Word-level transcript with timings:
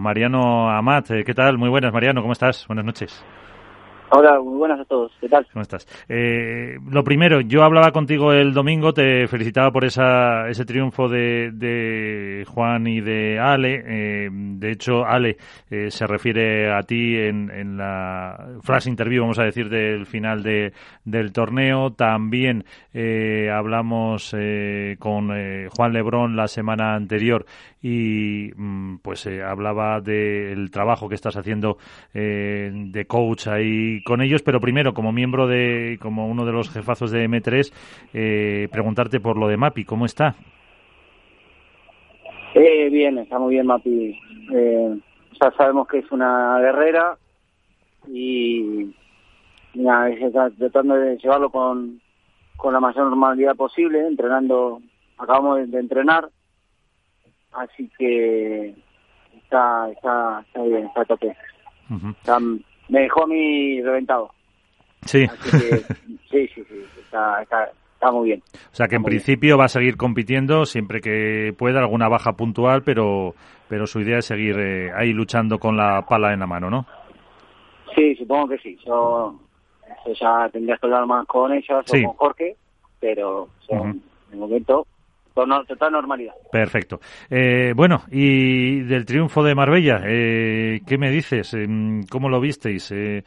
Mariano 0.00 0.70
Amat, 0.70 1.10
eh, 1.10 1.24
¿qué 1.24 1.34
tal? 1.34 1.58
Muy 1.58 1.68
buenas, 1.68 1.92
Mariano, 1.92 2.20
¿cómo 2.20 2.32
estás? 2.32 2.64
Buenas 2.68 2.84
noches. 2.84 3.24
Hola, 4.10 4.40
muy 4.40 4.56
buenas 4.56 4.80
a 4.80 4.84
todos. 4.84 5.12
¿Qué 5.20 5.28
tal? 5.28 5.44
¿Cómo 5.52 5.62
estás? 5.62 5.86
Eh, 6.08 6.78
lo 6.88 7.02
primero, 7.02 7.40
yo 7.40 7.64
hablaba 7.64 7.90
contigo 7.90 8.32
el 8.32 8.54
domingo, 8.54 8.94
te 8.94 9.26
felicitaba 9.26 9.70
por 9.72 9.84
esa, 9.84 10.48
ese 10.48 10.64
triunfo 10.64 11.08
de, 11.08 11.50
de 11.52 12.44
Juan 12.46 12.86
y 12.86 13.00
de 13.00 13.40
Ale. 13.40 13.82
Eh, 13.86 14.28
de 14.30 14.70
hecho, 14.70 15.04
Ale 15.04 15.36
eh, 15.68 15.90
se 15.90 16.06
refiere 16.06 16.72
a 16.72 16.80
ti 16.84 17.16
en, 17.16 17.50
en 17.50 17.76
la 17.76 18.60
flash 18.62 18.86
interview, 18.86 19.22
vamos 19.22 19.40
a 19.40 19.44
decir, 19.44 19.68
del 19.68 20.06
final 20.06 20.42
de, 20.44 20.72
del 21.04 21.32
torneo. 21.32 21.90
También 21.90 22.64
eh, 22.94 23.50
hablamos 23.52 24.32
eh, 24.38 24.96
con 25.00 25.32
eh, 25.36 25.68
Juan 25.76 25.92
Lebrón 25.92 26.34
la 26.34 26.46
semana 26.46 26.94
anterior 26.94 27.44
y 27.82 28.50
mm, 28.56 28.96
pues 29.02 29.26
eh, 29.26 29.42
hablaba 29.42 30.00
del 30.00 30.70
trabajo 30.70 31.08
que 31.08 31.14
estás 31.14 31.36
haciendo 31.36 31.78
eh, 32.14 32.70
de 32.72 33.06
coach 33.06 33.48
ahí 33.48 34.02
con 34.02 34.20
ellos, 34.20 34.42
pero 34.42 34.60
primero, 34.60 34.94
como 34.94 35.12
miembro 35.12 35.46
de, 35.46 35.98
como 36.00 36.28
uno 36.28 36.44
de 36.44 36.52
los 36.52 36.70
jefazos 36.70 37.10
de 37.10 37.28
M3, 37.28 37.72
eh, 38.14 38.68
preguntarte 38.70 39.20
por 39.20 39.36
lo 39.36 39.48
de 39.48 39.56
Mapi, 39.56 39.84
¿cómo 39.84 40.06
está? 40.06 40.34
Eh, 42.54 42.88
bien, 42.90 43.18
está 43.18 43.38
muy 43.38 43.54
bien 43.54 43.66
Mapi. 43.66 44.18
Eh, 44.52 44.98
ya 45.40 45.50
sabemos 45.52 45.86
que 45.86 45.98
es 45.98 46.10
una 46.10 46.58
guerrera 46.58 47.16
y, 48.08 48.92
nada, 49.74 50.10
está 50.10 50.50
tratando 50.50 50.96
de 50.96 51.16
llevarlo 51.18 51.50
con, 51.50 52.00
con 52.56 52.72
la 52.72 52.80
mayor 52.80 53.08
normalidad 53.08 53.54
posible, 53.54 54.06
entrenando, 54.06 54.80
acabamos 55.18 55.58
de, 55.58 55.66
de 55.66 55.78
entrenar, 55.78 56.28
así 57.52 57.90
que 57.98 58.74
está, 59.42 59.90
está, 59.90 60.44
está 60.46 60.62
bien, 60.62 60.86
está 60.86 61.04
tope. 61.04 61.36
Uh 61.90 61.94
-huh. 61.94 62.16
Está, 62.16 62.38
me 62.88 63.00
dejó 63.00 63.26
mí 63.26 63.82
reventado. 63.82 64.30
Sí. 65.02 65.24
Así 65.24 65.50
que, 65.50 65.76
sí, 66.30 66.48
sí, 66.54 66.64
sí, 66.68 66.84
está, 67.00 67.42
está, 67.42 67.70
está 67.94 68.10
muy 68.12 68.28
bien. 68.28 68.42
O 68.72 68.74
sea 68.74 68.88
que 68.88 68.96
en 68.96 69.04
principio 69.04 69.56
bien. 69.56 69.60
va 69.60 69.64
a 69.64 69.68
seguir 69.68 69.96
compitiendo 69.96 70.64
siempre 70.64 71.00
que 71.00 71.54
pueda, 71.56 71.80
alguna 71.80 72.08
baja 72.08 72.32
puntual, 72.32 72.82
pero, 72.84 73.34
pero 73.68 73.86
su 73.86 74.00
idea 74.00 74.18
es 74.18 74.26
seguir 74.26 74.58
eh, 74.58 74.90
ahí 74.94 75.12
luchando 75.12 75.58
con 75.58 75.76
la 75.76 76.02
pala 76.02 76.32
en 76.32 76.40
la 76.40 76.46
mano, 76.46 76.70
¿no? 76.70 76.86
Sí, 77.94 78.14
supongo 78.16 78.48
que 78.48 78.58
sí. 78.58 78.78
Yo, 78.86 79.34
yo 80.06 80.12
ya 80.12 80.48
tendría 80.50 80.76
que 80.76 80.86
hablar 80.86 81.06
más 81.06 81.26
con 81.26 81.52
ellas 81.52 81.84
sí. 81.86 82.04
o 82.04 82.08
con 82.08 82.16
Jorge, 82.16 82.56
pero 83.00 83.48
uh 83.68 83.74
-huh. 83.74 84.00
de 84.30 84.36
momento 84.36 84.86
total 85.66 85.92
normalidad. 85.92 86.34
Perfecto. 86.50 87.00
Eh, 87.30 87.72
bueno, 87.74 88.02
y 88.10 88.80
del 88.80 89.04
triunfo 89.04 89.42
de 89.42 89.54
Marbella, 89.54 90.00
eh, 90.04 90.80
¿qué 90.86 90.98
me 90.98 91.10
dices? 91.10 91.56
¿Cómo 92.10 92.28
lo 92.28 92.40
visteis? 92.40 92.90
Eh, 92.92 93.22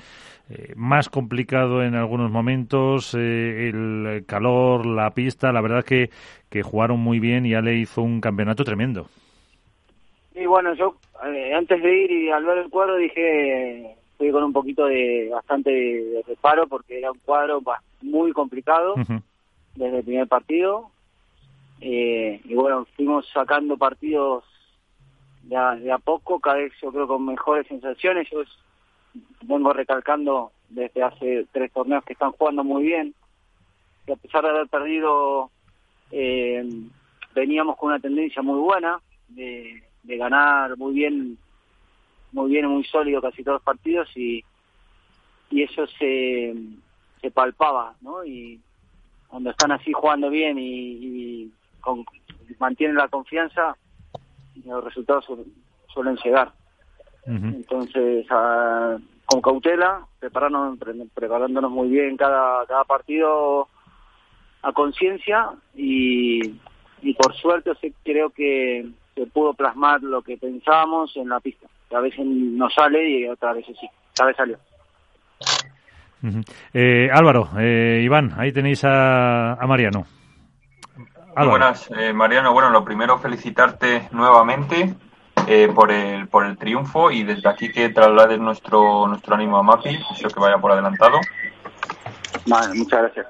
más 0.75 1.09
complicado 1.09 1.81
en 1.83 1.95
algunos 1.95 2.29
momentos, 2.29 3.13
el 3.13 4.23
calor, 4.27 4.85
la 4.85 5.11
pista, 5.11 5.51
la 5.51 5.61
verdad 5.61 5.83
que, 5.85 6.09
que 6.49 6.61
jugaron 6.61 6.99
muy 6.99 7.19
bien 7.19 7.45
y 7.45 7.53
Ale 7.53 7.75
hizo 7.77 8.01
un 8.01 8.19
campeonato 8.19 8.63
tremendo. 8.63 9.07
Y 10.35 10.45
bueno, 10.45 10.73
yo 10.73 10.95
antes 11.55 11.81
de 11.81 12.03
ir 12.03 12.11
y 12.11 12.29
al 12.31 12.43
ver 12.43 12.57
el 12.57 12.69
cuadro 12.69 12.97
dije, 12.97 13.95
fui 14.17 14.31
con 14.31 14.43
un 14.43 14.53
poquito 14.53 14.85
de 14.85 15.29
bastante 15.31 15.71
de 15.71 16.21
reparo 16.27 16.67
porque 16.67 16.99
era 16.99 17.11
un 17.11 17.19
cuadro 17.25 17.61
muy 18.01 18.31
complicado 18.33 18.93
uh 18.93 18.99
-huh. 18.99 19.21
desde 19.75 19.99
el 19.99 20.03
primer 20.03 20.27
partido 20.27 20.91
eh, 21.81 22.39
y 22.43 22.53
bueno, 22.53 22.85
fuimos 22.95 23.27
sacando 23.33 23.75
partidos 23.75 24.43
de 25.41 25.57
a, 25.57 25.75
de 25.75 25.91
a, 25.91 25.97
poco, 25.97 26.39
cada 26.39 26.57
vez 26.57 26.71
yo 26.79 26.91
creo 26.91 27.07
con 27.07 27.25
mejores 27.25 27.65
sensaciones. 27.67 28.29
Yo 28.29 28.43
vengo 29.41 29.73
recalcando 29.73 30.51
desde 30.69 31.01
hace 31.01 31.47
tres 31.51 31.71
torneos 31.71 32.03
que 32.05 32.13
están 32.13 32.31
jugando 32.33 32.63
muy 32.63 32.83
bien. 32.83 33.15
Y 34.05 34.11
a 34.11 34.15
pesar 34.15 34.43
de 34.43 34.49
haber 34.49 34.67
perdido, 34.67 35.49
eh, 36.11 36.63
veníamos 37.33 37.75
con 37.77 37.89
una 37.89 37.99
tendencia 37.99 38.43
muy 38.43 38.59
buena 38.59 38.99
de, 39.29 39.83
ganar 40.03 40.77
muy 40.77 40.93
bien, 40.93 41.37
muy 42.31 42.51
bien, 42.51 42.67
muy 42.67 42.83
sólido 42.83 43.21
casi 43.21 43.43
todos 43.43 43.55
los 43.55 43.63
partidos 43.63 44.09
y, 44.15 44.43
y 45.49 45.63
eso 45.63 45.87
se, 45.87 46.53
se 47.21 47.31
palpaba, 47.31 47.95
¿no? 48.01 48.23
Y 48.23 48.59
cuando 49.27 49.49
están 49.49 49.71
así 49.71 49.93
jugando 49.93 50.29
bien 50.29 50.59
y 50.59 51.51
con, 51.81 52.05
mantienen 52.59 52.95
la 52.95 53.07
confianza, 53.07 53.75
los 54.65 54.83
resultados 54.83 55.25
su, 55.25 55.45
suelen 55.93 56.17
llegar. 56.23 56.51
Uh 57.25 57.31
-huh. 57.31 57.55
Entonces, 57.55 58.25
a, 58.29 58.97
con 59.25 59.41
cautela, 59.41 60.05
prepararnos, 60.19 60.77
pre, 60.77 60.93
preparándonos 61.13 61.71
muy 61.71 61.89
bien 61.89 62.17
cada, 62.17 62.65
cada 62.65 62.83
partido 62.83 63.67
a 64.63 64.71
conciencia 64.73 65.49
y, 65.75 66.39
y 67.01 67.13
por 67.15 67.33
suerte 67.35 67.71
sí, 67.81 67.93
creo 68.03 68.29
que 68.29 68.87
se 69.15 69.25
pudo 69.27 69.53
plasmar 69.53 70.01
lo 70.03 70.21
que 70.21 70.37
pensábamos 70.37 71.15
en 71.17 71.29
la 71.29 71.39
pista. 71.39 71.67
A 71.91 71.99
veces 71.99 72.25
no 72.25 72.69
sale 72.69 73.09
y 73.09 73.27
otras 73.27 73.55
veces 73.55 73.75
sí. 73.79 73.87
Esta 74.09 74.25
vez 74.25 74.35
salió. 74.37 74.57
Uh 76.23 76.27
-huh. 76.27 76.43
eh, 76.73 77.09
Álvaro, 77.11 77.49
eh, 77.59 78.01
Iván, 78.03 78.31
ahí 78.37 78.51
tenéis 78.51 78.83
a, 78.85 79.53
a 79.53 79.67
Mariano. 79.67 80.05
Muy 81.35 81.47
buenas, 81.47 81.89
eh, 81.97 82.11
Mariano. 82.11 82.51
Bueno, 82.51 82.69
lo 82.69 82.83
primero 82.83 83.17
felicitarte 83.17 84.09
nuevamente 84.11 84.95
eh, 85.47 85.71
por 85.73 85.91
el 85.91 86.27
por 86.27 86.45
el 86.45 86.57
triunfo 86.57 87.09
y 87.09 87.23
desde 87.23 87.47
aquí 87.47 87.71
que 87.71 87.89
traslades 87.89 88.39
nuestro 88.39 89.07
nuestro 89.07 89.35
ánimo 89.35 89.57
a 89.57 89.63
Mapi, 89.63 89.97
eso 90.13 90.27
que 90.27 90.39
vaya 90.39 90.57
por 90.57 90.71
adelantado. 90.71 91.19
Vale, 92.45 92.73
muchas 92.75 93.01
gracias. 93.01 93.27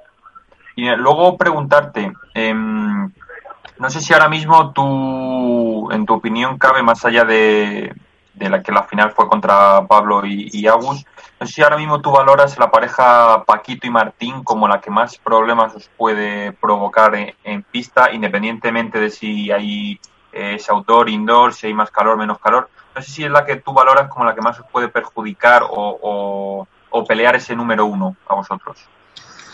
Y 0.75 0.87
eh, 0.87 0.97
luego 0.97 1.37
preguntarte, 1.37 2.11
eh, 2.33 2.53
no 2.53 3.89
sé 3.89 4.01
si 4.01 4.13
ahora 4.13 4.29
mismo 4.29 4.71
tú, 4.71 5.91
en 5.91 6.05
tu 6.05 6.15
opinión, 6.15 6.57
cabe 6.57 6.81
más 6.81 7.05
allá 7.05 7.23
de, 7.23 7.93
de 8.33 8.49
la 8.49 8.63
que 8.63 8.71
la 8.71 8.83
final 8.83 9.11
fue 9.11 9.27
contra 9.27 9.85
Pablo 9.87 10.25
y, 10.25 10.65
Agus, 10.67 11.05
no 11.39 11.47
sé 11.47 11.53
si 11.53 11.61
ahora 11.61 11.77
mismo 11.77 12.01
tú 12.01 12.11
valoras 12.11 12.57
la 12.57 12.71
pareja 12.71 13.43
Paquito 13.45 13.87
y 13.87 13.89
Martín 13.89 14.43
como 14.43 14.67
la 14.67 14.79
que 14.79 14.89
más 14.89 15.17
problemas 15.17 15.75
os 15.75 15.89
puede 15.89 16.53
provocar 16.53 17.13
en, 17.15 17.63
pista, 17.63 18.11
independientemente 18.11 18.99
de 18.99 19.09
si 19.09 19.51
hay 19.51 19.99
eh, 20.31 20.55
es 20.55 20.69
outdoor, 20.69 21.09
indoor, 21.09 21.53
si 21.53 21.67
hay 21.67 21.73
más 21.73 21.91
calor, 21.91 22.17
menos 22.17 22.39
calor. 22.39 22.69
No 22.95 23.01
sé 23.01 23.11
si 23.11 23.23
es 23.23 23.31
la 23.31 23.45
que 23.45 23.57
tú 23.57 23.73
valoras 23.73 24.09
como 24.09 24.25
la 24.25 24.35
que 24.35 24.41
más 24.41 24.59
os 24.59 24.65
puede 24.67 24.87
perjudicar 24.87 25.63
o, 25.69 26.67
pelear 27.07 27.35
ese 27.35 27.55
número 27.55 27.85
uno 27.85 28.15
a 28.27 28.35
vosotros. 28.35 28.85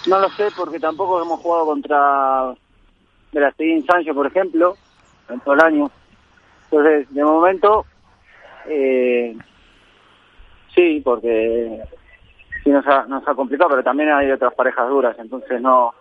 No 0.05 0.19
lo 0.19 0.29
sé, 0.29 0.49
porque 0.55 0.79
tampoco 0.79 1.21
hemos 1.21 1.39
jugado 1.39 1.65
contra 1.65 2.53
Verastegui 3.31 3.83
Sancho, 3.83 4.13
por 4.13 4.27
ejemplo, 4.27 4.75
en 5.29 5.39
todo 5.41 5.53
el 5.55 5.61
año. 5.61 5.91
Entonces, 6.69 7.13
de 7.13 7.23
momento, 7.23 7.85
eh, 8.67 9.35
sí, 10.73 11.01
porque 11.03 11.81
sí 12.63 12.69
nos 12.69 12.85
ha, 12.87 13.05
nos 13.05 13.27
ha 13.27 13.33
complicado, 13.33 13.71
pero 13.71 13.83
también 13.83 14.09
hay 14.11 14.31
otras 14.31 14.53
parejas 14.53 14.89
duras, 14.89 15.15
entonces 15.19 15.61
no, 15.61 15.93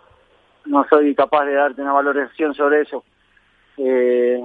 no 0.65 0.85
soy 0.89 1.15
capaz 1.15 1.45
de 1.45 1.53
darte 1.53 1.81
una 1.81 1.93
valoración 1.93 2.53
sobre 2.53 2.81
eso. 2.81 3.03
Eh, 3.77 4.41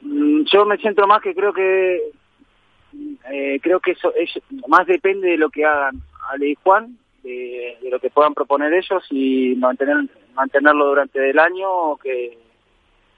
yo 0.00 0.64
me 0.66 0.76
siento 0.76 1.06
más 1.06 1.20
que 1.22 1.34
creo 1.34 1.52
que 1.52 2.12
eh, 3.30 3.58
creo 3.62 3.80
que 3.80 3.92
eso, 3.92 4.12
más 4.68 4.86
depende 4.86 5.30
de 5.30 5.38
lo 5.38 5.50
que 5.50 5.64
hagan 5.64 5.96
Ale 6.30 6.50
y 6.50 6.54
Juan 6.62 6.96
de, 7.22 7.78
lo 7.90 7.98
que 7.98 8.10
puedan 8.10 8.34
proponer 8.34 8.72
ellos 8.72 9.04
y 9.10 9.54
mantener 9.56 9.96
mantenerlo 10.34 10.86
durante 10.86 11.30
el 11.30 11.38
año 11.38 11.96
que, 11.96 12.38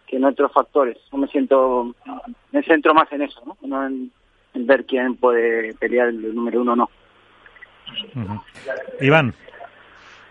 que 0.08 0.16
en 0.16 0.24
otros 0.24 0.52
factores. 0.52 0.96
Yo 1.12 1.18
me 1.18 1.28
siento, 1.28 1.94
me 2.52 2.62
centro 2.62 2.94
más 2.94 3.10
en 3.12 3.22
eso, 3.22 3.40
¿no? 3.44 3.56
no 3.62 3.86
en, 3.86 4.10
en, 4.54 4.66
ver 4.66 4.84
quién 4.86 5.16
puede 5.16 5.74
pelear 5.74 6.08
el 6.08 6.34
número 6.34 6.62
uno 6.62 6.72
o 6.72 6.76
no. 6.76 6.90
Uh 8.14 8.20
-huh. 8.20 8.42
Iván. 9.00 9.34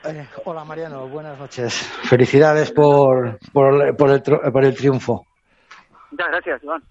Eh, 0.05 0.25
hola 0.45 0.63
Mariano, 0.63 1.07
buenas 1.07 1.37
noches. 1.39 1.73
Felicidades 2.03 2.71
por, 2.71 3.39
por, 3.51 3.95
por, 3.95 4.09
el, 4.09 4.21
por 4.21 4.65
el 4.65 4.75
triunfo. 4.75 5.25
Muchas 6.11 6.27
gracias, 6.29 6.63
Iván. 6.63 6.83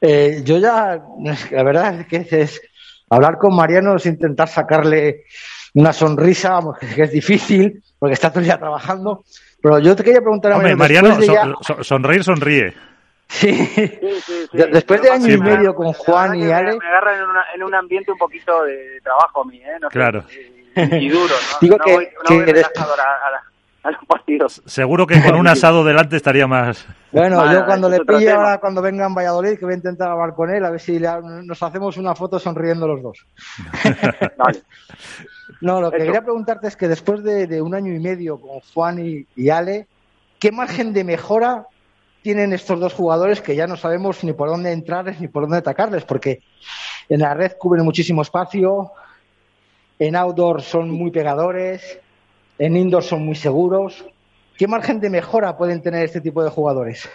Eh, 0.00 0.42
yo 0.44 0.58
ya, 0.58 1.00
la 1.50 1.62
verdad 1.62 2.00
es 2.00 2.06
que 2.06 2.16
es, 2.16 2.32
es 2.32 2.62
hablar 3.08 3.38
con 3.38 3.54
Mariano 3.54 3.96
es 3.96 4.06
intentar 4.06 4.48
sacarle 4.48 5.24
una 5.74 5.92
sonrisa, 5.92 6.60
que 6.78 7.02
es 7.02 7.10
difícil, 7.10 7.82
porque 7.98 8.14
está 8.14 8.30
todo 8.30 8.40
el 8.40 8.46
día 8.46 8.58
trabajando. 8.58 9.24
Pero 9.64 9.78
yo 9.78 9.96
te 9.96 10.04
quería 10.04 10.20
preguntar 10.20 10.52
a 10.52 10.56
Hombre, 10.56 10.76
Mariano, 10.76 11.16
de 11.16 11.26
ya... 11.26 11.54
son, 11.62 11.82
sonreír, 11.82 12.22
sonríe. 12.22 12.74
Sí. 13.28 13.50
Sí, 13.50 13.88
sí, 14.20 14.46
sí. 14.52 14.58
Después 14.70 15.00
de 15.00 15.10
año 15.10 15.32
y 15.32 15.38
medio 15.38 15.74
con 15.74 15.90
Juan 15.94 16.34
y 16.34 16.52
Ale. 16.52 16.76
Me 16.76 16.86
agarra 16.86 17.16
en, 17.16 17.22
una, 17.22 17.44
en, 17.54 17.62
un 17.62 17.74
ambiente 17.74 18.12
un 18.12 18.18
poquito 18.18 18.62
de 18.64 19.00
trabajo 19.02 19.40
a 19.40 19.46
mí, 19.46 19.56
¿eh? 19.56 19.78
No 19.80 19.88
claro. 19.88 20.22
Sé, 20.28 20.52
y, 21.00 21.06
y, 21.06 21.08
duro, 21.08 21.32
¿no? 21.32 21.58
Digo 21.62 21.78
no 21.78 21.84
que, 21.84 21.92
voy, 21.94 22.04
no 22.04 22.28
que 22.28 22.34
voy 22.34 22.52
después... 22.52 22.78
a, 22.78 22.82
a, 22.82 23.30
la, 23.30 23.42
a 23.84 23.90
los 23.90 24.04
partidos. 24.06 24.60
Seguro 24.66 25.06
que 25.06 25.22
con 25.22 25.34
un 25.34 25.48
asado 25.48 25.82
delante 25.82 26.16
estaría 26.16 26.46
más. 26.46 26.86
Bueno, 27.10 27.50
yo 27.50 27.64
cuando 27.64 27.88
le 27.88 28.00
pille 28.00 28.32
ahora, 28.32 28.58
cuando 28.58 28.82
venga 28.82 29.06
en 29.06 29.14
Valladolid, 29.14 29.58
que 29.58 29.64
voy 29.64 29.72
a 29.72 29.78
intentar 29.78 30.10
hablar 30.10 30.34
con 30.34 30.54
él, 30.54 30.62
a 30.62 30.70
ver 30.70 30.80
si 30.80 31.00
nos 31.00 31.62
hacemos 31.62 31.96
una 31.96 32.14
foto 32.14 32.38
sonriendo 32.38 32.86
los 32.86 33.02
dos. 33.02 33.26
vale. 34.36 34.60
No, 35.64 35.80
lo 35.80 35.90
que 35.90 35.96
quería 35.96 36.20
preguntarte 36.20 36.68
es 36.68 36.76
que 36.76 36.88
después 36.88 37.24
de, 37.24 37.62
un 37.62 37.74
año 37.74 37.90
y 37.94 37.98
medio 37.98 38.38
con 38.38 38.60
Juan 38.74 39.24
y, 39.34 39.48
Ale, 39.48 39.86
¿qué 40.38 40.52
margen 40.52 40.92
de 40.92 41.04
mejora 41.04 41.68
tienen 42.20 42.52
estos 42.52 42.78
dos 42.78 42.92
jugadores 42.92 43.40
que 43.40 43.56
ya 43.56 43.66
no 43.66 43.74
sabemos 43.76 44.22
ni 44.24 44.34
por 44.34 44.50
dónde 44.50 44.72
entrarles 44.72 45.22
ni 45.22 45.28
por 45.28 45.44
dónde 45.44 45.56
atacarles? 45.56 46.04
Porque 46.04 46.40
en 47.08 47.20
la 47.20 47.32
red 47.32 47.52
cubren 47.58 47.82
muchísimo 47.82 48.20
espacio, 48.20 48.90
en 49.98 50.16
outdoor 50.16 50.60
son 50.60 50.90
muy 50.90 51.10
pegadores, 51.10 51.98
en 52.58 52.76
indoor 52.76 53.02
son 53.02 53.24
muy 53.24 53.34
seguros. 53.34 54.04
¿Qué 54.58 54.68
margen 54.68 55.00
de 55.00 55.08
mejora 55.08 55.56
pueden 55.56 55.80
tener 55.80 56.04
este 56.04 56.20
tipo 56.20 56.44
de 56.44 56.50
jugadores? 56.50 57.08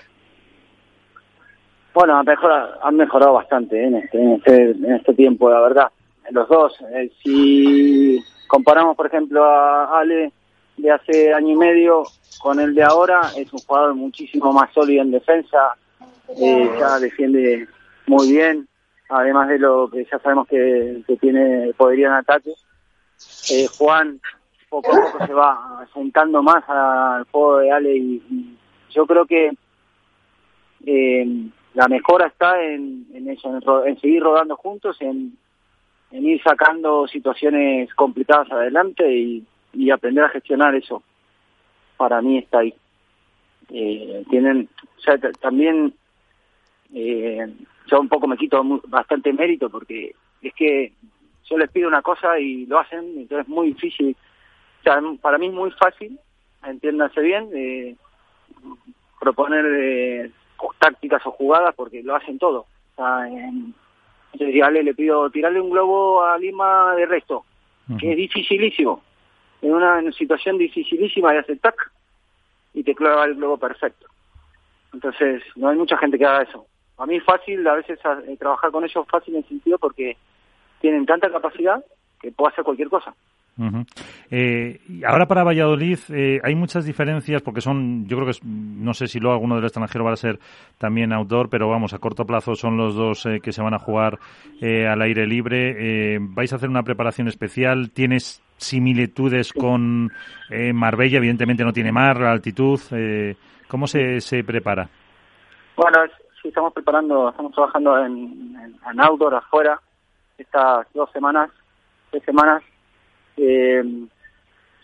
Bueno, 1.94 2.18
han 2.18 2.25
mejorado, 2.25 2.84
han 2.84 2.95
mejorado 2.95 3.34
bastante 3.34 3.80
¿eh? 3.80 3.86
en, 3.86 3.95
este, 3.98 4.18
en, 4.19 4.31
este, 4.31 4.72
en 4.72 4.95
este 4.95 5.13
tiempo, 5.13 5.52
la 5.52 5.62
verdad. 5.62 5.88
Los 6.31 6.48
dos. 6.48 6.75
Eh, 6.94 7.12
si 7.24 8.24
comparamos, 8.50 8.98
por 8.98 9.06
ejemplo, 9.06 9.46
a 9.46 10.00
Ale 10.00 10.34
de 10.75 10.92
hace 10.92 11.34
año 11.34 11.54
y 11.54 11.56
medio 11.56 12.04
con 12.42 12.60
el 12.60 12.74
de 12.75 12.84
ahora, 12.84 13.31
es 13.38 13.54
un 13.54 13.60
jugador 13.60 13.94
muchísimo 13.96 14.51
más 14.51 14.74
sólido 14.74 15.04
en 15.04 15.12
defensa, 15.12 15.75
eh, 16.38 16.69
ya 16.78 17.00
defiende 17.00 17.68
muy 18.07 18.31
bien, 18.31 18.68
además 19.07 19.48
de 19.50 19.60
lo 19.60 19.90
que 19.90 20.06
ya 20.06 20.19
sabemos 20.19 20.48
que, 20.48 21.04
que 21.07 21.16
tiene 21.18 21.74
poderío 21.78 22.07
en 22.07 22.13
ataque. 22.13 22.51
Eh, 23.51 23.68
Juan 23.78 24.19
poco 24.69 24.92
a 24.92 25.12
poco 25.12 25.25
se 25.25 25.34
va 25.34 25.88
sentando 25.94 26.42
más 26.42 26.63
al 26.69 27.25
juego 27.31 27.57
de 27.57 27.72
Ale 27.72 27.95
y, 27.95 28.56
yo 28.92 29.06
creo 29.06 29.25
que 29.25 29.52
eh, 30.86 31.28
la 31.75 31.88
mejora 31.88 32.25
está 32.28 32.60
en, 32.63 33.06
en 33.13 33.30
eso, 33.30 33.86
en, 33.86 34.00
seguir 34.00 34.24
rodando 34.24 34.56
juntos, 34.56 34.98
en, 35.02 35.38
en, 36.12 36.26
ir 36.26 36.42
sacando 36.44 37.08
situaciones 37.08 37.94
complicadas 37.94 38.52
adelante 38.52 39.12
y, 39.12 39.46
y, 39.74 39.92
aprender 39.92 40.24
a 40.24 40.30
gestionar 40.30 40.76
eso. 40.76 41.04
Para 41.98 42.22
mí 42.22 42.38
está 42.38 42.60
ahí. 42.60 42.74
Eh, 43.72 44.24
tienen, 44.30 44.68
también 45.40 45.94
eh, 46.94 47.48
yo 47.86 48.00
un 48.00 48.10
poco 48.10 48.28
me 48.28 48.38
quito 48.38 48.64
bastante 48.88 49.32
mérito 49.32 49.70
porque 49.70 50.16
es 50.42 50.54
que 50.56 50.94
yo 51.48 51.58
les 51.58 51.70
pido 51.70 51.88
una 51.88 52.02
cosa 52.02 52.40
y 52.40 52.66
lo 52.66 52.80
hacen, 52.80 53.00
entonces 53.18 53.48
es 53.48 53.48
muy 53.48 53.74
difícil. 53.74 54.16
O 54.80 54.84
sea, 54.84 55.00
para 55.22 55.38
mí 55.38 55.48
es 55.48 55.54
muy 55.54 55.72
fácil, 55.72 56.20
entiéndase 56.64 57.22
bien, 57.22 57.50
eh, 57.54 57.96
proponer 59.20 60.32
tácticas 60.80 61.26
o 61.26 61.32
jugadas 61.32 61.76
porque 61.76 62.04
lo 62.04 62.16
hacen 62.16 62.40
todo. 62.40 62.66
O 62.96 62.96
sea, 62.96 63.28
entonces 64.34 64.84
le 64.84 64.94
pido 64.94 65.30
tirarle 65.30 65.60
un 65.60 65.70
globo 65.70 66.24
a 66.24 66.38
Lima 66.38 66.96
de 66.96 67.06
resto, 67.06 67.46
que 68.00 68.12
es 68.12 68.18
dificilísimo. 68.18 69.02
En 69.62 69.74
una, 69.74 70.02
situación 70.12 70.58
dificilísima 70.58 71.34
y 71.34 71.38
hace 71.38 71.56
tac 71.58 71.92
y 72.74 72.84
te 72.84 72.96
clava 72.96 73.26
el 73.26 73.36
globo 73.36 73.58
perfecto. 73.58 74.08
Entonces, 74.94 75.44
no 75.56 75.70
hay 75.70 75.78
mucha 75.78 75.98
gente 75.98 76.18
que 76.18 76.26
haga 76.26 76.44
eso. 76.44 76.66
A 76.98 77.06
mí 77.06 77.16
es 77.16 77.24
fácil, 77.24 77.68
a 77.68 77.76
veces 77.76 78.00
eh, 78.28 78.38
trabajar 78.38 78.72
con 78.72 78.84
ellos 78.84 79.06
fácil 79.10 79.36
en 79.36 79.48
sentido 79.48 79.78
porque 79.78 80.18
tienen 80.81 81.06
tanta 81.06 81.31
capacidad 81.31 81.84
que 82.22 82.31
puedo 82.31 82.50
hacer 82.50 82.64
cualquier 82.64 82.90
cosa. 82.90 83.14
Eh, 84.32 84.80
ahora 85.06 85.28
para 85.28 85.44
Valladolid 85.44 86.00
eh, 86.10 86.40
hay 86.44 86.56
muchas 86.56 86.86
diferencias 86.86 87.42
porque 87.42 87.62
son, 87.62 88.08
yo 88.08 88.18
creo 88.18 88.32
que 88.32 88.40
no 88.44 88.94
sé 88.94 89.08
si 89.08 89.20
luego 89.20 89.34
alguno 89.34 89.56
del 89.56 89.66
extranjero 89.66 90.06
va 90.06 90.14
a 90.14 90.16
ser 90.16 90.40
también 90.78 91.12
outdoor, 91.12 91.50
pero 91.50 91.68
vamos, 91.68 91.94
a 91.94 92.00
corto 92.00 92.26
plazo 92.26 92.56
son 92.56 92.78
los 92.78 92.96
dos 92.96 93.26
eh, 93.26 93.40
que 93.42 93.52
se 93.52 93.62
van 93.62 93.74
a 93.74 93.80
jugar 93.80 94.18
al 94.62 95.02
aire 95.02 95.26
libre. 95.26 96.20
¿Vais 96.20 96.52
a 96.52 96.58
hacer 96.58 96.70
una 96.70 96.84
preparación 96.84 97.28
especial? 97.28 97.92
¿Tienes 97.92 98.44
similitudes 98.58 99.54
con 99.54 100.12
Marbella? 100.74 101.18
Evidentemente 101.18 101.64
no 101.64 101.72
tiene 101.74 101.92
mar, 101.92 102.20
la 102.20 102.32
altitud. 102.32 102.80
¿Cómo 103.68 103.88
se, 103.88 104.20
se 104.20 104.44
prepara? 104.44 104.90
Bueno, 105.78 105.98
sí, 106.42 106.50
estamos 106.50 106.74
preparando, 106.74 107.30
estamos 107.30 107.54
trabajando 107.54 107.98
en, 108.06 108.56
en 108.92 109.02
outdoor 109.02 109.36
afuera 109.36 109.80
estas 110.38 110.88
dos 110.94 111.10
semanas, 111.12 111.50
tres 112.12 112.24
semanas. 112.24 112.64
Eh, 113.40 113.84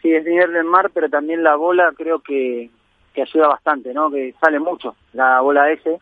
sí, 0.01 0.13
es 0.13 0.23
dinero 0.23 0.51
del 0.51 0.63
mar, 0.63 0.89
pero 0.93 1.09
también 1.09 1.43
la 1.43 1.55
bola 1.55 1.93
creo 1.95 2.19
que, 2.19 2.69
que 3.13 3.21
ayuda 3.21 3.47
bastante, 3.47 3.93
¿no? 3.93 4.09
Que 4.09 4.33
sale 4.39 4.59
mucho 4.59 4.95
la 5.13 5.41
bola 5.41 5.71
S. 5.71 5.99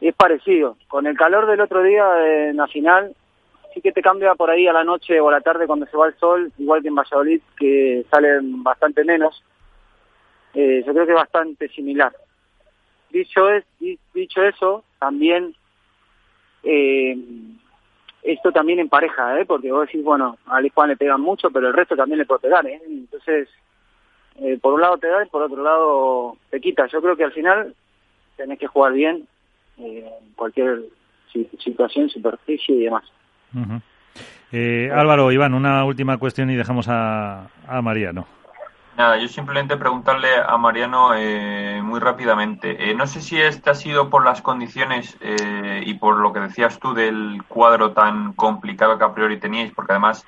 Es 0.00 0.14
parecido. 0.16 0.76
Con 0.88 1.06
el 1.06 1.16
calor 1.16 1.46
del 1.46 1.60
otro 1.60 1.82
día 1.82 2.48
en 2.48 2.56
la 2.56 2.66
final, 2.66 3.14
sí 3.72 3.80
que 3.80 3.92
te 3.92 4.02
cambia 4.02 4.34
por 4.34 4.50
ahí 4.50 4.66
a 4.66 4.72
la 4.72 4.82
noche 4.82 5.20
o 5.20 5.28
a 5.28 5.32
la 5.32 5.40
tarde 5.40 5.66
cuando 5.66 5.86
se 5.86 5.96
va 5.96 6.08
el 6.08 6.16
sol, 6.16 6.52
igual 6.58 6.82
que 6.82 6.88
en 6.88 6.94
Valladolid, 6.94 7.40
que 7.56 8.04
salen 8.10 8.62
bastante 8.64 9.04
menos. 9.04 9.44
Eh, 10.54 10.82
yo 10.84 10.92
creo 10.92 11.06
que 11.06 11.12
es 11.12 11.18
bastante 11.18 11.68
similar. 11.68 12.12
Dicho, 13.10 13.48
es, 13.50 13.64
dicho 14.12 14.42
eso, 14.42 14.84
también 14.98 15.54
eh, 16.64 17.16
esto 18.24 18.50
también 18.52 18.78
en 18.78 18.88
pareja, 18.88 19.38
¿eh? 19.38 19.44
porque 19.44 19.70
vos 19.70 19.86
decís, 19.86 20.02
bueno, 20.02 20.38
a 20.46 20.60
Juan 20.74 20.88
le 20.88 20.96
pegan 20.96 21.20
mucho, 21.20 21.50
pero 21.50 21.68
el 21.68 21.74
resto 21.74 21.94
también 21.94 22.18
le 22.18 22.24
puede 22.26 22.40
pegar. 22.40 22.66
¿eh? 22.66 22.80
Entonces, 22.88 23.48
eh, 24.36 24.58
por 24.60 24.72
un 24.72 24.80
lado 24.80 24.96
te 24.96 25.08
da 25.08 25.22
y 25.24 25.28
por 25.28 25.42
otro 25.42 25.62
lado 25.62 26.36
te 26.50 26.60
quita. 26.60 26.86
Yo 26.86 27.02
creo 27.02 27.16
que 27.16 27.24
al 27.24 27.32
final 27.32 27.74
tenés 28.36 28.58
que 28.58 28.66
jugar 28.66 28.94
bien 28.94 29.28
eh, 29.78 30.10
cualquier 30.34 30.80
situación, 31.62 32.08
superficie 32.08 32.74
y 32.74 32.84
demás. 32.84 33.04
eh, 34.52 34.90
Álvaro, 34.92 35.30
Iván, 35.30 35.52
una 35.52 35.84
última 35.84 36.16
cuestión 36.16 36.50
y 36.50 36.54
dejamos 36.56 36.88
a, 36.88 37.48
a 37.68 37.82
Mariano. 37.82 38.26
Nada, 38.96 39.16
yo 39.16 39.26
simplemente 39.26 39.76
preguntarle 39.76 40.28
a 40.36 40.56
Mariano 40.56 41.14
eh, 41.16 41.80
muy 41.82 41.98
rápidamente. 41.98 42.90
Eh, 42.90 42.94
no 42.94 43.08
sé 43.08 43.20
si 43.22 43.40
este 43.40 43.70
ha 43.70 43.74
sido 43.74 44.08
por 44.08 44.24
las 44.24 44.40
condiciones 44.40 45.16
eh, 45.20 45.82
y 45.84 45.94
por 45.94 46.16
lo 46.18 46.32
que 46.32 46.38
decías 46.38 46.78
tú 46.78 46.94
del 46.94 47.42
cuadro 47.48 47.92
tan 47.92 48.34
complicado 48.34 48.96
que 48.96 49.04
a 49.04 49.12
priori 49.12 49.40
teníais, 49.40 49.72
porque 49.72 49.92
además 49.92 50.24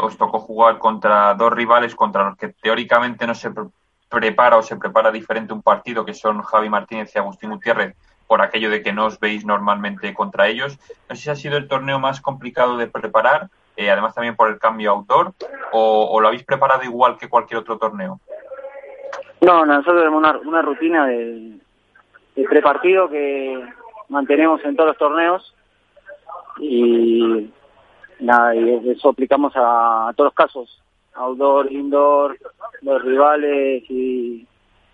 os 0.00 0.16
tocó 0.16 0.38
jugar 0.38 0.78
contra 0.78 1.34
dos 1.34 1.52
rivales 1.52 1.94
contra 1.94 2.24
los 2.24 2.38
que 2.38 2.48
teóricamente 2.48 3.26
no 3.26 3.34
se 3.34 3.50
prepara 4.08 4.56
o 4.56 4.62
se 4.62 4.76
prepara 4.76 5.10
diferente 5.10 5.52
un 5.52 5.60
partido, 5.60 6.06
que 6.06 6.14
son 6.14 6.40
Javi 6.40 6.70
Martínez 6.70 7.12
y 7.14 7.18
Agustín 7.18 7.50
Gutiérrez, 7.50 7.94
por 8.26 8.40
aquello 8.40 8.70
de 8.70 8.82
que 8.82 8.94
no 8.94 9.04
os 9.04 9.20
veis 9.20 9.44
normalmente 9.44 10.14
contra 10.14 10.48
ellos. 10.48 10.78
No 11.10 11.14
sé 11.14 11.22
si 11.22 11.30
ha 11.30 11.36
sido 11.36 11.58
el 11.58 11.68
torneo 11.68 11.98
más 11.98 12.22
complicado 12.22 12.78
de 12.78 12.86
preparar 12.86 13.50
eh, 13.76 13.90
además 13.90 14.14
también 14.14 14.36
por 14.36 14.48
el 14.50 14.58
cambio 14.58 14.90
autor, 14.90 15.32
o, 15.72 16.20
lo 16.20 16.28
habéis 16.28 16.44
preparado 16.44 16.82
igual 16.84 17.16
que 17.16 17.28
cualquier 17.28 17.60
otro 17.60 17.78
torneo? 17.78 18.20
No, 19.40 19.64
nosotros 19.64 19.96
tenemos 19.96 20.18
una, 20.18 20.38
una 20.38 20.62
rutina 20.62 21.06
de, 21.06 21.58
de 22.36 22.44
prepartido 22.44 23.08
que 23.08 23.64
mantenemos 24.08 24.62
en 24.64 24.76
todos 24.76 24.88
los 24.88 24.98
torneos 24.98 25.54
y 26.58 27.50
nada, 28.18 28.54
y 28.54 28.90
eso 28.90 29.08
aplicamos 29.08 29.52
a, 29.56 30.12
todos 30.14 30.26
los 30.28 30.34
casos, 30.34 30.82
outdoor, 31.14 31.72
indoor, 31.72 32.36
los 32.82 33.02
rivales 33.02 33.82
y, 33.88 34.46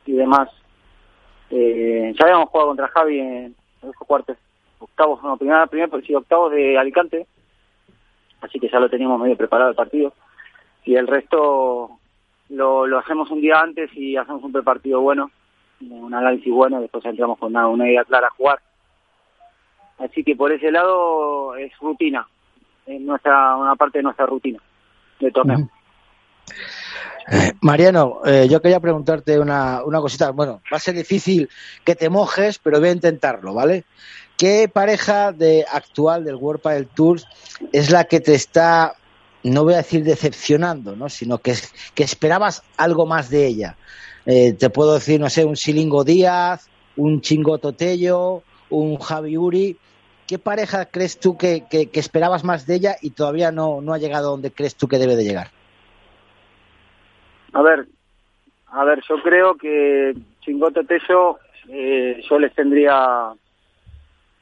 y 0.06 0.12
demás. 0.12 0.48
Eh, 1.50 2.14
ya 2.18 2.24
habíamos 2.24 2.50
jugado 2.50 2.68
contra 2.68 2.88
Javi 2.88 3.20
en 3.20 3.56
los 3.82 3.94
cuartos, 3.96 4.36
octavos, 4.78 5.22
no, 5.22 5.36
primera, 5.36 5.66
primera, 5.66 5.90
sí, 6.06 6.14
octavos 6.14 6.52
de 6.52 6.78
Alicante 6.78 7.26
así 8.40 8.58
que 8.58 8.68
ya 8.68 8.78
lo 8.78 8.88
teníamos 8.88 9.20
medio 9.20 9.36
preparado 9.36 9.70
el 9.70 9.76
partido. 9.76 10.12
Y 10.84 10.94
el 10.94 11.06
resto 11.06 11.98
lo, 12.50 12.86
lo 12.86 12.98
hacemos 12.98 13.30
un 13.30 13.40
día 13.40 13.60
antes 13.60 13.90
y 13.94 14.16
hacemos 14.16 14.42
un 14.42 14.52
prepartido 14.52 15.00
bueno, 15.00 15.30
un 15.80 16.14
análisis 16.14 16.52
bueno, 16.52 16.80
después 16.80 17.04
entramos 17.04 17.38
con 17.38 17.50
una, 17.50 17.66
una 17.68 17.88
idea 17.88 18.04
clara 18.04 18.28
a 18.28 18.36
jugar. 18.36 18.60
Así 19.98 20.22
que 20.22 20.36
por 20.36 20.52
ese 20.52 20.70
lado 20.70 21.56
es 21.56 21.72
rutina, 21.80 22.26
es 22.86 23.00
nuestra, 23.00 23.56
una 23.56 23.74
parte 23.76 23.98
de 23.98 24.04
nuestra 24.04 24.26
rutina 24.26 24.60
de 25.18 25.30
torneo. 25.30 25.68
Eh, 27.32 27.52
Mariano, 27.62 28.20
eh, 28.24 28.46
yo 28.48 28.60
quería 28.62 28.78
preguntarte 28.78 29.38
una, 29.38 29.82
una 29.84 30.00
cosita. 30.00 30.30
Bueno, 30.30 30.60
va 30.72 30.76
a 30.76 30.80
ser 30.80 30.94
difícil 30.94 31.48
que 31.84 31.96
te 31.96 32.08
mojes, 32.08 32.58
pero 32.58 32.78
voy 32.78 32.90
a 32.90 32.92
intentarlo, 32.92 33.52
¿vale? 33.52 33.84
¿Qué 34.38 34.68
pareja 34.72 35.32
de 35.32 35.64
actual 35.70 36.24
del 36.24 36.34
World 36.36 36.62
del 36.62 36.86
Tour 36.88 37.20
es 37.72 37.90
la 37.90 38.04
que 38.04 38.20
te 38.20 38.34
está, 38.34 38.94
no 39.42 39.64
voy 39.64 39.74
a 39.74 39.78
decir 39.78 40.04
decepcionando, 40.04 40.94
¿no? 40.94 41.08
sino 41.08 41.38
que, 41.38 41.54
que 41.94 42.04
esperabas 42.04 42.62
algo 42.76 43.06
más 43.06 43.30
de 43.30 43.46
ella? 43.46 43.76
Eh, 44.26 44.52
te 44.54 44.70
puedo 44.70 44.94
decir, 44.94 45.20
no 45.20 45.30
sé, 45.30 45.44
un 45.44 45.56
Silingo 45.56 46.04
Díaz, 46.04 46.68
un 46.96 47.20
Chingo 47.20 47.58
Totello, 47.58 48.42
un 48.70 48.98
Javi 48.98 49.36
Uri. 49.36 49.76
¿Qué 50.26 50.38
pareja 50.38 50.86
crees 50.86 51.20
tú 51.20 51.38
que, 51.38 51.64
que, 51.70 51.88
esperabas 51.94 52.42
más 52.42 52.66
de 52.66 52.74
ella 52.74 52.96
y 53.00 53.10
todavía 53.10 53.52
no, 53.52 53.80
no 53.80 53.94
ha 53.94 53.98
llegado 53.98 54.30
donde 54.30 54.50
crees 54.50 54.74
tú 54.74 54.88
que 54.88 54.98
debe 54.98 55.14
de 55.14 55.24
llegar? 55.24 55.48
A 57.52 57.62
ver, 57.62 57.86
a 58.66 58.84
ver, 58.84 59.00
yo 59.08 59.22
creo 59.22 59.56
que 59.56 60.14
Chingoto 60.40 60.82
Tello, 60.84 61.38
eh, 61.68 62.20
yo 62.28 62.38
les 62.40 62.52
tendría, 62.54 63.32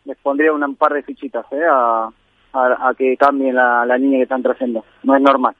les 0.04 0.16
pondría 0.18 0.52
un 0.52 0.76
par 0.76 0.92
de 0.92 1.02
fichitas, 1.02 1.46
¿eh? 1.52 1.64
A, 1.68 2.10
a, 2.52 2.94
que 2.96 3.16
cambien 3.16 3.56
la, 3.56 3.84
la 3.84 3.98
línea 3.98 4.18
que 4.18 4.24
están 4.24 4.42
trayendo. 4.42 4.84
No 5.02 5.16
es 5.16 5.22
normal. 5.22 5.54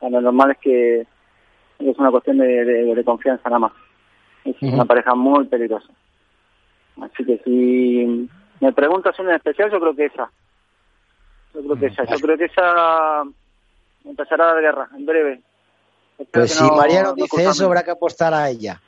lo 0.00 0.20
normal 0.20 0.52
es 0.52 0.58
que 0.58 1.00
es 1.78 1.98
una 1.98 2.10
cuestión 2.10 2.38
de, 2.38 2.64
de, 2.64 3.04
confianza 3.04 3.48
nada 3.48 3.60
más. 3.60 3.72
Es 4.44 4.56
una 4.62 4.84
pareja 4.84 5.14
muy 5.14 5.46
peligrosa. 5.46 5.88
Así 7.00 7.24
que 7.24 7.38
si 7.44 8.28
me 8.60 8.72
preguntas 8.72 9.18
una 9.18 9.30
en 9.30 9.36
especial, 9.36 9.70
yo 9.70 9.80
creo 9.80 9.94
que 9.94 10.06
esa. 10.06 10.30
Yo 11.54 11.62
creo 11.62 11.76
que 11.76 11.86
esa. 11.86 12.04
Yo 12.04 12.16
creo 12.18 12.38
que 12.38 12.44
esa 12.46 13.22
empezará 14.04 14.54
la 14.54 14.60
guerra 14.60 14.88
en 14.96 15.06
breve. 15.06 15.42
pues 16.32 16.52
si 16.52 16.70
Mariano 16.70 17.14
dice 17.14 17.44
eso, 17.44 17.66
habrá 17.66 17.82
que 17.82 17.92
apostar 17.92 18.34
a 18.34 18.48
ella. 18.50 18.80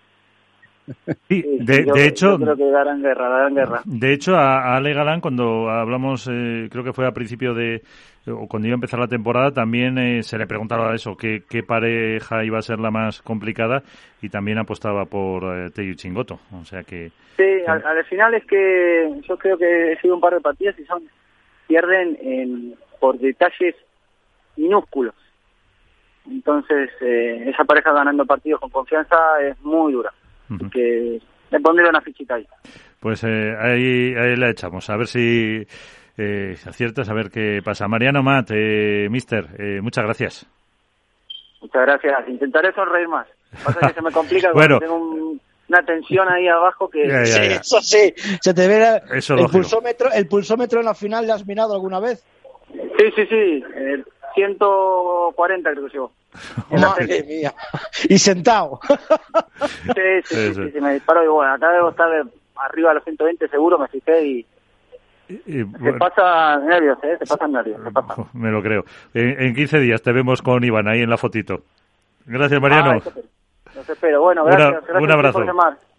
Sí, 1.29 1.43
de, 1.61 2.07
hecho, 2.07 2.39
creo 2.39 2.57
que 2.57 2.71
darán 2.71 3.03
guerra, 3.03 3.29
darán 3.29 3.55
guerra. 3.55 3.83
De 3.85 4.13
hecho, 4.13 4.35
a, 4.37 4.77
Ale 4.77 4.93
Galán, 4.93 5.21
cuando 5.21 5.69
hablamos, 5.71 6.29
eh, 6.31 6.69
creo 6.71 6.85
que 6.85 6.93
fue 6.93 7.07
a 7.07 7.13
principio 7.13 7.55
de, 7.55 7.83
o 8.27 8.47
cuando 8.47 8.69
iba 8.69 8.75
a 8.75 8.77
empezar 8.77 9.01
la 9.01 9.09
temporada, 9.09 9.51
también 9.51 9.99
eh, 9.99 10.23
se 10.23 10.39
le 10.39 10.47
preguntaba 10.47 10.95
eso, 10.95 11.17
qué, 11.17 11.43
qué 11.49 11.63
pareja 11.63 12.45
iba 12.45 12.59
a 12.59 12.63
ser 12.63 12.79
la 12.79 12.91
más 12.91 13.23
complicada, 13.23 13.83
y 14.21 14.29
también 14.29 14.59
apostaba 14.59 15.05
por 15.07 15.45
eh, 15.45 15.71
Teyu 15.71 15.95
Chingoto. 15.95 16.41
O 16.53 16.65
sea 16.65 16.83
que. 16.83 17.11
Sí, 17.37 17.63
Al, 17.67 18.05
final 18.05 18.35
es 18.35 18.45
que 18.45 19.21
yo 19.27 19.37
creo 19.39 19.57
que 19.57 19.93
he 19.93 20.01
sido 20.01 20.15
un 20.15 20.21
par 20.21 20.35
de 20.35 20.41
partidas 20.41 20.79
y 20.79 20.85
son 20.85 21.03
pierden 21.67 22.19
en, 22.21 22.75
por 23.01 23.19
detalles 23.19 23.75
minúsculos. 24.57 25.15
Entonces, 26.31 26.91
esa 27.01 27.65
pareja 27.65 27.93
ganando 27.93 28.25
partidos 28.25 28.61
con 28.61 28.71
confianza 28.71 29.17
es 29.41 29.61
muy 29.63 29.93
dura 29.93 30.13
que 30.73 31.21
le 31.50 31.61
pondría 31.61 31.90
una 31.90 32.00
fichita 32.00 32.35
ahí. 32.35 32.47
Pues 33.00 33.25
eh, 33.25 33.54
ahí, 33.59 34.14
ahí 34.14 34.37
la 34.37 34.50
echamos, 34.50 34.88
a 34.90 34.97
ver 34.97 35.06
si 35.06 35.66
eh, 36.16 36.54
aciertas, 36.66 37.09
a 37.09 37.14
ver 37.14 37.30
qué 37.30 37.61
pasa. 37.64 37.88
Mariano 37.88 38.23
Matt, 38.23 38.50
eh, 38.52 39.09
mister, 39.11 39.47
eh, 39.59 39.80
muchas 39.80 40.04
gracias. 40.04 40.47
Muchas 41.61 41.82
gracias. 41.82 42.28
Intentaré 42.28 42.73
sonreír 42.73 43.09
más. 43.09 43.26
Pasa 43.64 43.88
que 43.88 43.94
se 43.94 44.02
me 44.02 44.11
complica 44.11 44.50
bueno. 44.54 44.78
tengo 44.78 45.38
una 45.68 45.82
tensión 45.87 46.28
ahí 46.28 46.49
abajo 46.49 46.88
que... 46.88 47.04
Sí, 47.25 47.40
eso 47.40 47.80
sí, 47.80 48.12
se 48.40 48.52
te 48.52 48.68
ve 48.68 49.00
el, 49.11 49.47
pulsómetro, 49.50 50.11
el 50.12 50.26
pulsómetro 50.26 50.80
en 50.80 50.87
la 50.87 50.94
final, 50.94 51.26
¿le 51.26 51.32
has 51.32 51.47
mirado 51.47 51.73
alguna 51.75 51.99
vez? 51.99 52.23
Sí, 52.68 53.11
sí, 53.16 53.26
sí. 53.26 53.64
140 54.35 55.71
creo 55.71 55.87
que 55.87 55.93
llegó. 55.93 56.12
Madre 56.71 57.23
mía. 57.25 57.55
Y 58.09 58.19
sentado. 58.19 58.81
Sí, 59.95 60.23
sí, 60.25 60.55
sí, 60.55 60.81
me 60.81 60.95
disparo 60.95 61.25
y 61.25 61.29
bueno, 61.29 61.53
acá 61.53 61.71
debo 61.71 61.91
estar 61.91 62.09
arriba 62.57 62.91
de 62.91 62.95
los 62.97 63.05
120 63.05 63.49
seguro, 63.49 63.79
me 63.79 63.89
fijé 63.89 64.25
y... 64.25 64.47
se 65.29 65.93
pasa 65.99 66.59
nervios, 66.59 66.99
¿eh? 67.03 67.17
Se 67.19 67.27
pasan 67.27 67.53
nervios, 67.53 67.81
Me 68.33 68.51
lo 68.51 68.62
creo. 68.62 68.85
En, 69.15 69.55
15 69.55 69.79
días 69.79 70.03
te 70.03 70.12
vemos 70.12 70.43
con 70.43 70.62
Iván 70.65 70.89
ahí 70.89 71.01
en 71.01 71.11
la 71.11 71.17
fotito. 71.17 71.62
Gracias, 72.27 72.61
Mariano. 72.61 73.03
Ah, 73.05 73.81
espero. 73.89 74.23
Bueno, 74.23 74.45
gracias. 74.45 74.83
un 74.95 75.11
abrazo. 75.11 75.45